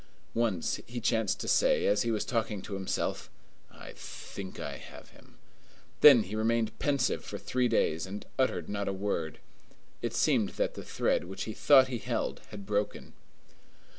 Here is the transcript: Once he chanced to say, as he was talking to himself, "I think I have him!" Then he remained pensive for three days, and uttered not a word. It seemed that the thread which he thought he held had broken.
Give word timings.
Once 0.33 0.79
he 0.87 0.99
chanced 0.99 1.39
to 1.39 1.47
say, 1.47 1.85
as 1.85 2.01
he 2.01 2.09
was 2.09 2.25
talking 2.25 2.59
to 2.59 2.73
himself, 2.73 3.29
"I 3.69 3.93
think 3.95 4.59
I 4.59 4.77
have 4.77 5.09
him!" 5.11 5.37
Then 5.99 6.23
he 6.23 6.35
remained 6.35 6.79
pensive 6.79 7.23
for 7.23 7.37
three 7.37 7.67
days, 7.67 8.07
and 8.07 8.25
uttered 8.39 8.67
not 8.67 8.87
a 8.87 8.93
word. 8.93 9.37
It 10.01 10.15
seemed 10.15 10.53
that 10.53 10.73
the 10.73 10.81
thread 10.83 11.25
which 11.25 11.43
he 11.43 11.53
thought 11.53 11.87
he 11.89 11.99
held 11.99 12.41
had 12.49 12.65
broken. 12.65 13.13